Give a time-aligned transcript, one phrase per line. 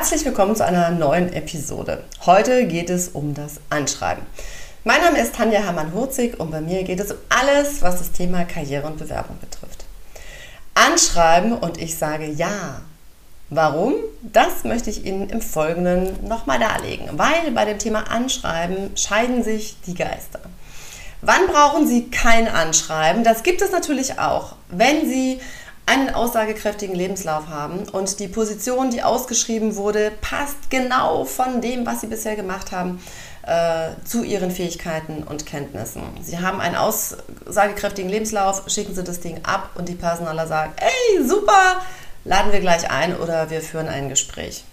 [0.00, 2.02] Herzlich willkommen zu einer neuen Episode.
[2.24, 4.24] Heute geht es um das Anschreiben.
[4.82, 8.46] Mein Name ist Tanja Hermann-Hurzig und bei mir geht es um alles, was das Thema
[8.46, 9.84] Karriere und Bewerbung betrifft.
[10.72, 12.80] Anschreiben und ich sage ja.
[13.50, 13.92] Warum?
[14.22, 19.76] Das möchte ich Ihnen im Folgenden nochmal darlegen, weil bei dem Thema Anschreiben scheiden sich
[19.86, 20.40] die Geister.
[21.20, 23.22] Wann brauchen Sie kein Anschreiben?
[23.22, 25.40] Das gibt es natürlich auch, wenn Sie
[25.90, 32.00] einen aussagekräftigen Lebenslauf haben und die Position, die ausgeschrieben wurde, passt genau von dem, was
[32.00, 33.02] Sie bisher gemacht haben,
[33.42, 36.02] äh, zu Ihren Fähigkeiten und Kenntnissen.
[36.22, 41.26] Sie haben einen aussagekräftigen Lebenslauf, schicken Sie das Ding ab und die Personaler sagen, ey,
[41.26, 41.80] super,
[42.24, 44.64] laden wir gleich ein oder wir führen ein Gespräch.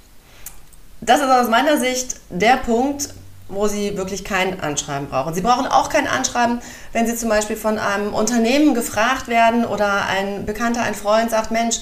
[1.02, 3.10] Das ist aus meiner Sicht der Punkt,
[3.50, 5.34] wo Sie wirklich kein Anschreiben brauchen.
[5.34, 6.62] Sie brauchen auch kein Anschreiben,
[6.92, 11.52] wenn Sie zum Beispiel von einem Unternehmen gefragt werden oder ein Bekannter, ein Freund sagt,
[11.52, 11.80] Mensch,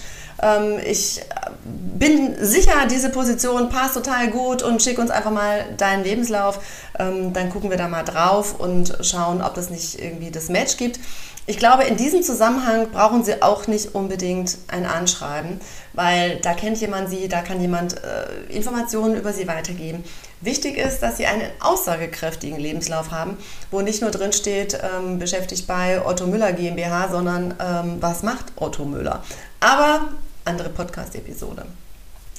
[0.85, 1.21] ich
[1.63, 6.59] bin sicher, diese Position passt total gut und schick uns einfach mal deinen Lebenslauf.
[6.99, 10.77] Ähm, dann gucken wir da mal drauf und schauen, ob es nicht irgendwie das Match
[10.77, 10.99] gibt.
[11.47, 15.59] Ich glaube, in diesem Zusammenhang brauchen Sie auch nicht unbedingt ein Anschreiben,
[15.93, 20.03] weil da kennt jemand Sie, da kann jemand äh, Informationen über Sie weitergeben.
[20.41, 23.37] Wichtig ist, dass Sie einen aussagekräftigen Lebenslauf haben,
[23.69, 28.45] wo nicht nur drin steht, ähm, beschäftigt bei Otto Müller GmbH, sondern ähm, was macht
[28.55, 29.23] Otto Müller.
[29.65, 30.01] Aber
[30.45, 31.65] andere Podcast-Episode.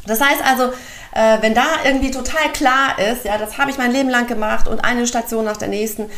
[0.07, 0.73] Das heißt also,
[1.13, 4.69] äh, wenn da irgendwie total klar ist, ja, das habe ich mein Leben lang gemacht
[4.69, 6.09] und eine Station nach der nächsten,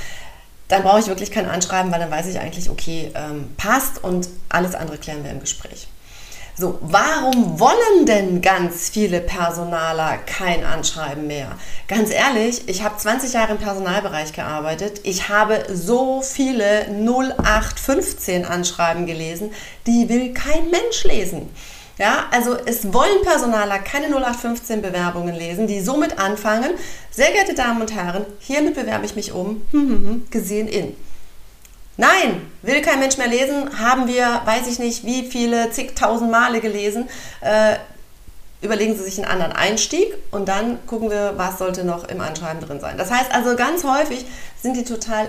[0.69, 4.29] dann brauche ich wirklich kein Anschreiben, weil dann weiß ich eigentlich, okay, ähm, passt und
[4.51, 5.89] alles andere klären wir im Gespräch.
[6.61, 11.53] So, warum wollen denn ganz viele Personaler kein Anschreiben mehr?
[11.87, 15.03] Ganz ehrlich, ich habe 20 Jahre im Personalbereich gearbeitet.
[15.05, 19.53] Ich habe so viele 0815 Anschreiben gelesen,
[19.86, 21.48] die will kein Mensch lesen.
[21.97, 26.70] Ja, also es wollen Personaler keine 0815 Bewerbungen lesen, die somit anfangen.
[27.12, 30.97] Sehr geehrte Damen und Herren, hiermit bewerbe ich mich um, hm, hm, hm, gesehen in.
[31.98, 36.61] Nein, will kein Mensch mehr lesen, haben wir, weiß ich nicht, wie viele zigtausend Male
[36.61, 37.09] gelesen.
[37.41, 37.75] Äh,
[38.61, 42.61] überlegen Sie sich einen anderen Einstieg und dann gucken wir, was sollte noch im Anschreiben
[42.61, 42.97] drin sein.
[42.98, 44.25] Das heißt also, ganz häufig
[44.63, 45.29] sind die total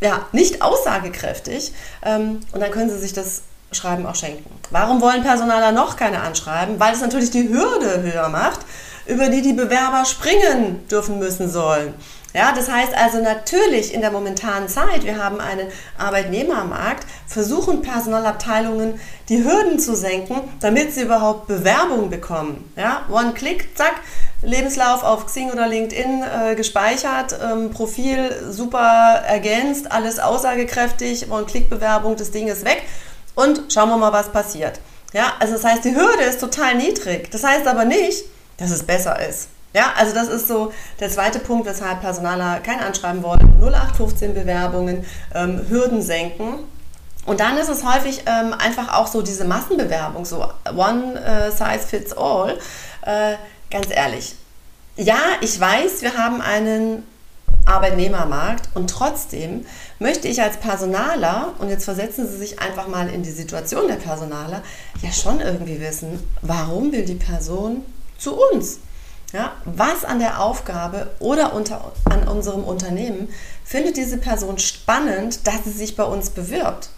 [0.00, 1.74] ja, nicht aussagekräftig
[2.06, 4.50] ähm, und dann können Sie sich das Schreiben auch schenken.
[4.70, 6.80] Warum wollen Personaler noch keine anschreiben?
[6.80, 8.60] Weil es natürlich die Hürde höher macht,
[9.08, 11.94] über die die Bewerber springen dürfen müssen sollen.
[12.34, 19.00] Ja, das heißt also natürlich in der momentanen Zeit, wir haben einen Arbeitnehmermarkt, versuchen Personalabteilungen
[19.30, 22.70] die Hürden zu senken, damit sie überhaupt Bewerbungen bekommen.
[22.76, 23.94] Ja, One-Click, zack,
[24.42, 32.30] Lebenslauf auf Xing oder LinkedIn äh, gespeichert, ähm, Profil super ergänzt, alles aussagekräftig, One-Click-Bewerbung, das
[32.30, 32.82] Ding ist weg
[33.34, 34.80] und schauen wir mal, was passiert.
[35.14, 37.30] Ja, also das heißt, die Hürde ist total niedrig.
[37.30, 38.24] Das heißt aber nicht,
[38.58, 39.48] dass es besser ist.
[39.74, 43.60] Ja, also das ist so der zweite Punkt, weshalb Personaler kein Anschreiben wollen.
[43.60, 45.04] 0815 Bewerbungen,
[45.34, 46.60] ähm, Hürden senken.
[47.26, 51.86] Und dann ist es häufig ähm, einfach auch so diese Massenbewerbung, so one uh, size
[51.86, 52.58] fits all.
[53.02, 53.34] Äh,
[53.70, 54.34] ganz ehrlich,
[54.96, 57.06] ja, ich weiß, wir haben einen
[57.66, 59.66] Arbeitnehmermarkt und trotzdem
[59.98, 63.96] möchte ich als Personaler, und jetzt versetzen Sie sich einfach mal in die Situation der
[63.96, 64.62] Personaler,
[65.02, 67.84] ja schon irgendwie wissen, warum will die Person
[68.18, 68.80] zu uns?
[69.32, 73.28] Ja, was an der Aufgabe oder unter, an unserem Unternehmen
[73.62, 76.88] findet diese Person spannend, dass sie sich bei uns bewirbt?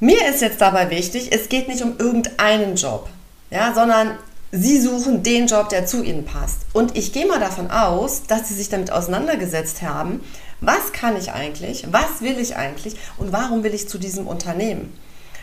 [0.00, 3.08] Mir ist jetzt dabei wichtig, es geht nicht um irgendeinen Job,
[3.50, 4.18] ja, sondern
[4.56, 6.60] Sie suchen den Job, der zu Ihnen passt.
[6.72, 10.20] Und ich gehe mal davon aus, dass Sie sich damit auseinandergesetzt haben,
[10.60, 14.96] was kann ich eigentlich, was will ich eigentlich und warum will ich zu diesem Unternehmen.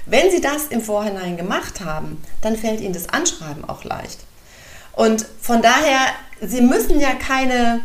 [0.06, 4.20] Wenn Sie das im Vorhinein gemacht haben, dann fällt Ihnen das Anschreiben auch leicht.
[4.94, 6.00] Und von daher,
[6.42, 7.82] Sie müssen ja keine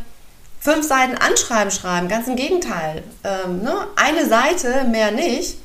[0.60, 3.04] fünf Seiten Anschreiben schreiben, ganz im Gegenteil.
[3.22, 3.86] Ähm, ne?
[3.96, 5.58] Eine Seite, mehr nicht.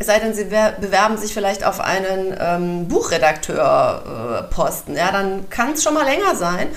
[0.00, 4.94] Es sei denn, Sie bewerben sich vielleicht auf einen ähm, Buchredakteur-Posten.
[4.94, 6.68] Äh, ja, dann kann es schon mal länger sein.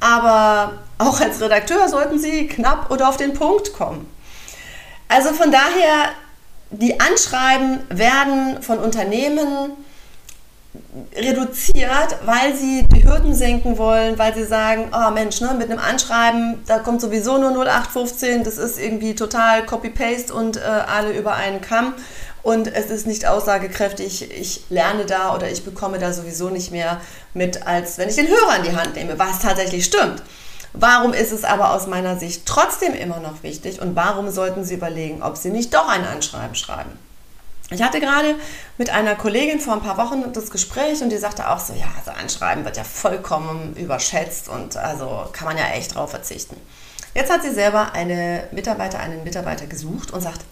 [0.00, 4.10] Aber auch als Redakteur sollten Sie knapp oder auf den Punkt kommen.
[5.08, 6.10] Also von daher,
[6.70, 9.72] die Anschreiben werden von Unternehmen
[11.14, 15.78] reduziert, weil sie die Hürden senken wollen, weil sie sagen, oh Mensch, ne, mit einem
[15.78, 21.34] Anschreiben, da kommt sowieso nur 0815, das ist irgendwie total Copy-Paste und äh, alle über
[21.34, 21.94] einen Kamm
[22.42, 27.00] und es ist nicht aussagekräftig, ich lerne da oder ich bekomme da sowieso nicht mehr
[27.34, 30.22] mit, als wenn ich den Hörer in die Hand nehme, was tatsächlich stimmt.
[30.72, 34.74] Warum ist es aber aus meiner Sicht trotzdem immer noch wichtig und warum sollten Sie
[34.74, 36.90] überlegen, ob Sie nicht doch ein Anschreiben schreiben?
[37.70, 38.36] Ich hatte gerade
[38.78, 41.86] mit einer Kollegin vor ein paar Wochen das Gespräch und die sagte auch so, ja,
[41.98, 46.56] also Anschreiben wird ja vollkommen überschätzt und also kann man ja echt drauf verzichten.
[47.14, 50.42] Jetzt hat sie selber eine Mitarbeiter, einen Mitarbeiter gesucht und sagt,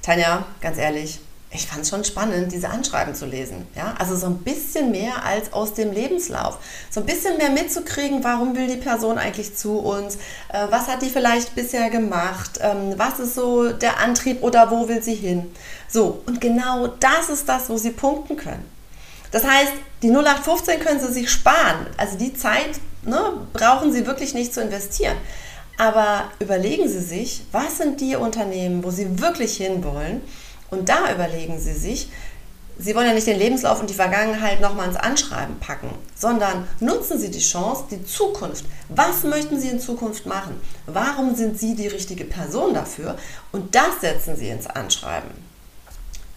[0.00, 1.20] Tanja, ganz ehrlich,
[1.54, 3.66] ich fand es schon spannend, diese Anschreiben zu lesen.
[3.76, 3.94] Ja?
[3.98, 6.58] Also so ein bisschen mehr als aus dem Lebenslauf.
[6.90, 10.16] So ein bisschen mehr mitzukriegen, warum will die Person eigentlich zu uns?
[10.52, 12.58] Äh, was hat die vielleicht bisher gemacht?
[12.60, 15.50] Ähm, was ist so der Antrieb oder wo will sie hin?
[15.88, 18.64] So, und genau das ist das, wo sie punkten können.
[19.30, 19.72] Das heißt,
[20.02, 21.86] die 0815 können sie sich sparen.
[21.96, 25.16] Also die Zeit ne, brauchen sie wirklich nicht zu investieren.
[25.76, 30.20] Aber überlegen Sie sich, was sind die Unternehmen, wo Sie wirklich hinwollen?
[30.70, 32.08] Und da überlegen Sie sich,
[32.76, 37.20] Sie wollen ja nicht den Lebenslauf und die Vergangenheit nochmal ins Anschreiben packen, sondern nutzen
[37.20, 38.64] Sie die Chance, die Zukunft.
[38.88, 40.60] Was möchten Sie in Zukunft machen?
[40.86, 43.16] Warum sind Sie die richtige Person dafür?
[43.52, 45.30] Und das setzen Sie ins Anschreiben.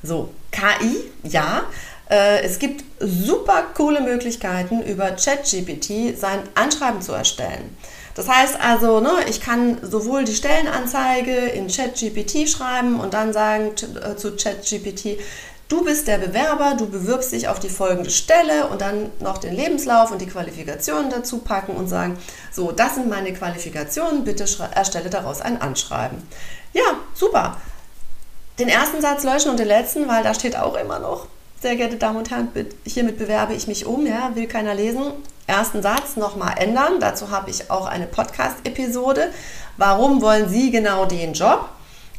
[0.03, 1.63] So, KI, ja.
[2.09, 7.75] Äh, es gibt super coole Möglichkeiten, über ChatGPT sein Anschreiben zu erstellen.
[8.17, 13.73] Das heißt also, ne, ich kann sowohl die Stellenanzeige in ChatGPT schreiben und dann sagen
[14.03, 15.19] äh, zu ChatGPT,
[15.67, 19.53] du bist der Bewerber, du bewirbst dich auf die folgende Stelle und dann noch den
[19.53, 22.17] Lebenslauf und die Qualifikationen dazu packen und sagen,
[22.51, 26.17] so, das sind meine Qualifikationen, bitte erstelle daraus ein Anschreiben.
[26.73, 27.57] Ja, super.
[28.57, 31.27] Den ersten Satz löschen und den letzten, weil da steht auch immer noch,
[31.61, 32.49] sehr geehrte Damen und Herren,
[32.83, 35.13] hiermit bewerbe ich mich um, ja, will keiner lesen
[35.47, 36.99] ersten Satz nochmal ändern.
[36.99, 39.31] Dazu habe ich auch eine Podcast-Episode.
[39.77, 41.69] Warum wollen Sie genau den Job?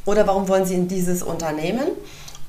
[0.04, 1.88] Oder warum wollen Sie in dieses Unternehmen?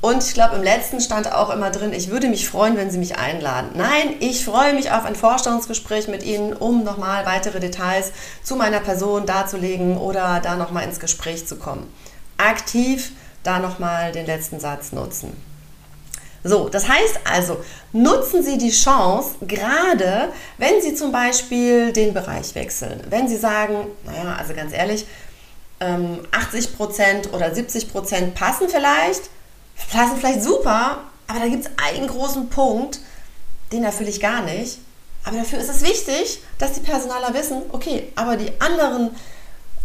[0.02, 2.98] Und ich glaube, im letzten stand auch immer drin, ich würde mich freuen, wenn Sie
[2.98, 3.72] mich einladen.
[3.76, 8.80] Nein, ich freue mich auf ein Vorstellungsgespräch mit Ihnen, um nochmal weitere Details zu meiner
[8.80, 11.94] Person darzulegen oder da nochmal ins Gespräch zu kommen.
[12.38, 13.12] Aktiv
[13.44, 15.49] da nochmal den letzten Satz nutzen.
[16.44, 17.57] So, das heißt also,
[17.91, 23.01] nutzen Sie die Chance, gerade wenn Sie zum Beispiel den Bereich wechseln.
[23.09, 25.06] Wenn Sie sagen, naja, also ganz ehrlich,
[25.80, 29.30] 80% ähm, oder 70% passen vielleicht,
[29.91, 33.00] passen vielleicht super, aber da gibt es einen großen Punkt,
[33.71, 34.80] den erfülle ich gar nicht.
[35.25, 39.12] Aber dafür ist es wichtig, dass die Personaler wissen, okay, aber die anderen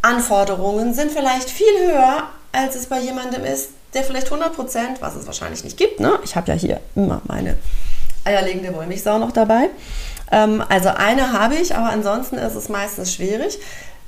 [0.03, 5.15] Anforderungen sind vielleicht viel höher, als es bei jemandem ist, der vielleicht 100 Prozent, was
[5.15, 6.19] es wahrscheinlich nicht gibt, ne?
[6.25, 7.57] ich habe ja hier immer meine
[8.25, 9.71] eierlegende Wollmilchsau noch dabei.
[10.31, 13.59] Ähm, also eine habe ich, aber ansonsten ist es meistens schwierig.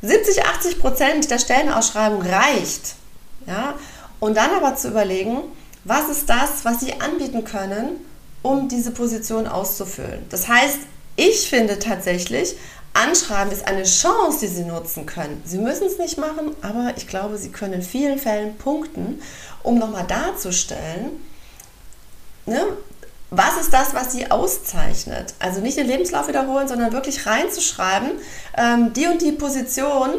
[0.03, 2.97] 70, 80 Prozent der Stellenausschreibung reicht.
[3.47, 3.75] Ja?
[4.21, 5.39] Und dann aber zu überlegen,
[5.85, 8.01] was ist das, was Sie anbieten können,
[8.43, 10.25] um diese Position auszufüllen.
[10.31, 10.79] Das heißt,
[11.17, 12.57] ich finde tatsächlich,
[12.97, 15.43] Anschreiben ist eine Chance, die Sie nutzen können.
[15.45, 19.21] Sie müssen es nicht machen, aber ich glaube, Sie können in vielen Fällen punkten,
[19.63, 21.11] um nochmal darzustellen,
[22.47, 22.63] ne,
[23.31, 25.35] was ist das, was Sie auszeichnet.
[25.39, 28.13] Also nicht den Lebenslauf wiederholen, sondern wirklich reinzuschreiben,
[28.57, 30.11] ähm, die und die Position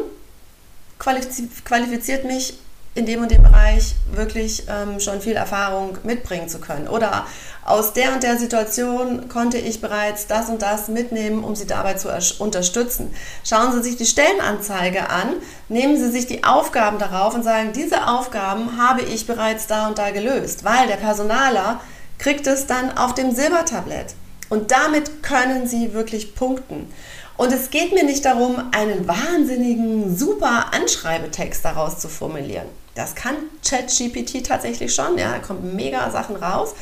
[0.98, 2.58] qualifiziert mich
[2.94, 6.88] in dem und dem Bereich wirklich ähm, schon viel Erfahrung mitbringen zu können.
[6.88, 7.26] Oder
[7.64, 11.94] aus der und der Situation konnte ich bereits das und das mitnehmen, um Sie dabei
[11.94, 12.08] zu
[12.38, 13.14] unterstützen.
[13.44, 15.34] Schauen Sie sich die Stellenanzeige an,
[15.68, 19.98] nehmen Sie sich die Aufgaben darauf und sagen, diese Aufgaben habe ich bereits da und
[19.98, 21.80] da gelöst, weil der Personaler
[22.18, 24.14] kriegt es dann auf dem Silbertablett.
[24.48, 26.90] Und damit können Sie wirklich punkten.
[27.38, 32.66] Und es geht mir nicht darum, einen wahnsinnigen, super Anschreibetext daraus zu formulieren.
[32.96, 36.74] Das kann ChatGPT tatsächlich schon, ja, da kommen mega Sachen raus.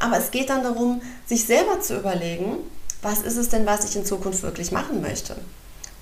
[0.00, 2.56] Aber es geht dann darum, sich selber zu überlegen,
[3.00, 5.36] was ist es denn, was ich in Zukunft wirklich machen möchte.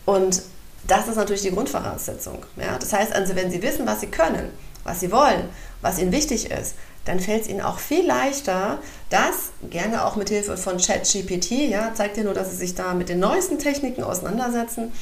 [0.06, 0.40] Und
[0.88, 2.38] das ist natürlich die Grundvoraussetzung.
[2.56, 2.78] Ja?
[2.78, 4.48] Das heißt also, wenn Sie wissen, was Sie können,
[4.82, 5.50] was Sie wollen,
[5.82, 8.78] was Ihnen wichtig ist, dann fällt es Ihnen auch viel leichter,
[9.08, 12.94] das gerne auch mit Hilfe von ChatGPT, ja, zeigt ja nur, dass Sie sich da
[12.94, 14.92] mit den neuesten Techniken auseinandersetzen,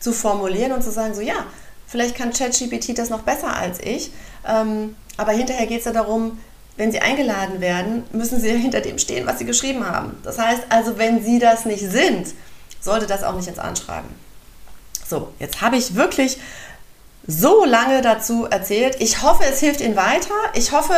[0.00, 1.46] zu formulieren und zu sagen, so ja,
[1.92, 4.12] Vielleicht kann ChatGPT das noch besser als ich.
[4.48, 6.38] Ähm, aber hinterher geht es ja darum,
[6.78, 10.16] wenn Sie eingeladen werden, müssen Sie hinter dem stehen, was Sie geschrieben haben.
[10.22, 12.28] Das heißt also, wenn Sie das nicht sind,
[12.80, 14.08] sollte das auch nicht ins Anschreiben.
[15.06, 16.38] So, jetzt habe ich wirklich
[17.26, 18.96] so lange dazu erzählt.
[18.98, 20.34] Ich hoffe, es hilft Ihnen weiter.
[20.54, 20.94] Ich hoffe,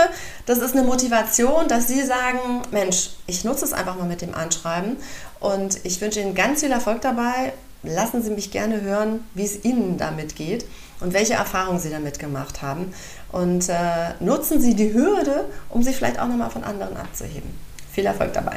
[0.47, 4.35] das ist eine Motivation, dass Sie sagen, Mensch, ich nutze es einfach mal mit dem
[4.35, 4.97] Anschreiben
[5.41, 7.53] und ich wünsche Ihnen ganz viel Erfolg dabei.
[7.83, 10.65] Lassen Sie mich gerne hören, wie es Ihnen damit geht
[11.01, 12.95] und welche Erfahrungen Sie damit gemacht haben.
[13.31, 17.51] Und äh, nutzen Sie die Hürde, um sich vielleicht auch nochmal von anderen abzuheben.
[17.93, 18.57] Viel Erfolg dabei.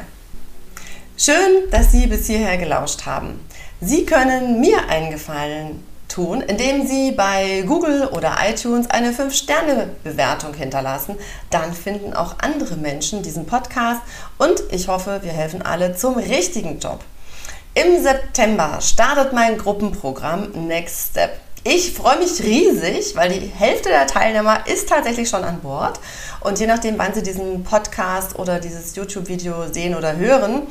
[1.18, 3.40] Schön, dass Sie bis hierher gelauscht haben.
[3.80, 11.16] Sie können mir einen Gefallen tun, indem Sie bei Google oder iTunes eine 5-Sterne-Bewertung hinterlassen.
[11.50, 14.00] Dann finden auch andere Menschen diesen Podcast
[14.38, 17.00] und ich hoffe, wir helfen alle zum richtigen Job.
[17.74, 21.38] Im September startet mein Gruppenprogramm Next Step.
[21.64, 26.00] Ich freue mich riesig, weil die Hälfte der Teilnehmer ist tatsächlich schon an Bord.
[26.40, 30.62] Und je nachdem, wann Sie diesen Podcast oder dieses YouTube-Video sehen oder hören,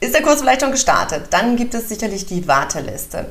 [0.00, 1.28] ist der Kurs vielleicht schon gestartet.
[1.30, 3.26] Dann gibt es sicherlich die Warteliste.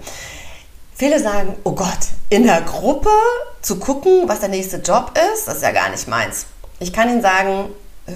[0.98, 3.10] Viele sagen, oh Gott, in der Gruppe
[3.62, 6.46] zu gucken, was der nächste Job ist, das ist ja gar nicht meins.
[6.80, 7.70] Ich kann Ihnen sagen,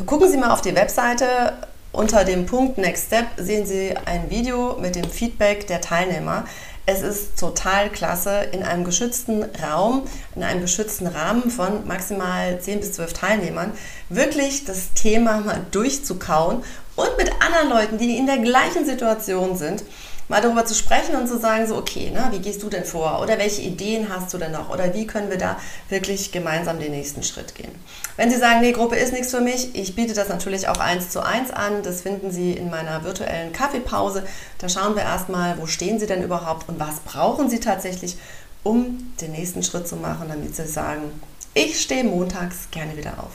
[0.06, 1.58] gucken Sie mal auf die Webseite.
[1.92, 6.46] Unter dem Punkt Next Step sehen Sie ein Video mit dem Feedback der Teilnehmer.
[6.86, 10.04] Es ist total klasse, in einem geschützten Raum,
[10.36, 13.74] in einem geschützten Rahmen von maximal 10 bis 12 Teilnehmern,
[14.08, 16.64] wirklich das Thema mal durchzukauen
[16.96, 19.84] und mit anderen Leuten, die in der gleichen Situation sind,
[20.30, 23.20] mal darüber zu sprechen und zu sagen, so, okay, ne, wie gehst du denn vor?
[23.22, 24.70] Oder welche Ideen hast du denn noch?
[24.70, 25.58] Oder wie können wir da
[25.90, 27.72] wirklich gemeinsam den nächsten Schritt gehen?
[28.16, 31.10] Wenn Sie sagen, nee, Gruppe ist nichts für mich, ich biete das natürlich auch eins
[31.10, 31.82] zu eins an.
[31.84, 34.24] Das finden Sie in meiner virtuellen Kaffeepause.
[34.60, 38.18] Da schauen wir erstmal, wo stehen Sie denn überhaupt und was brauchen Sie tatsächlich,
[38.64, 41.12] um den nächsten Schritt zu machen, damit Sie sagen,
[41.56, 43.32] ich stehe montags gerne wieder auf.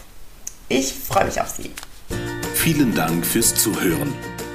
[0.68, 1.72] Ich freue mich auf Sie.
[2.54, 4.14] Vielen Dank fürs Zuhören.